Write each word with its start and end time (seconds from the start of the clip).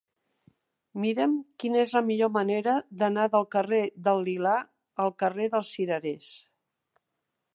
Mira'm 1.01 1.35
quina 1.63 1.79
és 1.81 1.91
la 1.97 2.01
millor 2.07 2.31
manera 2.37 2.73
d'anar 3.03 3.27
del 3.35 3.45
carrer 3.57 3.83
del 4.09 4.25
Lilà 4.29 4.57
al 5.05 5.15
carrer 5.25 5.53
dels 5.57 5.73
Cirerers. 5.77 6.33